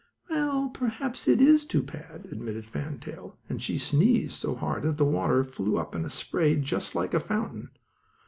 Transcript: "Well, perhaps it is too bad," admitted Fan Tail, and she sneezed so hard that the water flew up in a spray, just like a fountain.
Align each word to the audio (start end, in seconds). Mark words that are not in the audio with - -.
"Well, 0.31 0.69
perhaps 0.73 1.27
it 1.27 1.39
is 1.39 1.63
too 1.63 1.83
bad," 1.83 2.25
admitted 2.31 2.65
Fan 2.65 2.97
Tail, 2.97 3.37
and 3.47 3.61
she 3.61 3.77
sneezed 3.77 4.31
so 4.31 4.55
hard 4.55 4.81
that 4.81 4.97
the 4.97 5.05
water 5.05 5.43
flew 5.43 5.77
up 5.77 5.93
in 5.93 6.03
a 6.05 6.09
spray, 6.09 6.55
just 6.55 6.95
like 6.95 7.13
a 7.13 7.19
fountain. 7.19 7.69